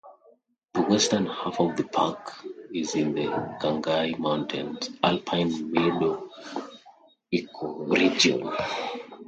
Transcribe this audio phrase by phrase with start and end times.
[0.73, 2.31] The western half of the park
[2.73, 3.25] is in the
[3.61, 6.27] Khangai Mountains alpine meadow
[7.31, 8.51] ecoregion.